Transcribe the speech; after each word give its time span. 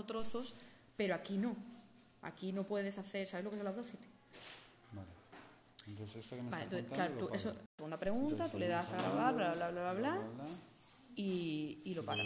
trozos, 0.00 0.54
pero 0.96 1.14
aquí 1.14 1.36
no. 1.36 1.54
Aquí 2.22 2.52
no 2.52 2.64
puedes 2.64 2.96
hacer, 2.98 3.26
¿sabes 3.28 3.44
lo 3.44 3.50
que 3.50 3.56
es 3.56 3.60
el 3.60 3.66
Audacity? 3.66 4.08
Vale. 4.92 5.08
Entonces 5.86 6.16
esto 6.24 6.36
que 6.36 6.42
me 6.42 6.50
Vale, 6.50 6.64
estás 6.64 6.78
entonces, 6.78 7.06
claro, 7.08 7.26
tú, 7.26 7.34
eso, 7.34 7.54
segunda 7.76 7.98
pregunta, 7.98 8.32
Entonces, 8.32 8.52
tú 8.52 8.58
le 8.58 8.68
das 8.68 8.90
a 8.90 8.96
grabar, 8.96 9.34
bla, 9.34 9.50
hablando, 9.50 9.80
bla, 9.80 9.92
bla, 9.92 9.92
bla, 9.92 10.12
bla, 10.12 10.20
bla, 10.20 10.44
bla. 10.44 10.56
y, 11.16 11.82
y 11.84 11.94
lo 11.94 12.04
paras. 12.04 12.24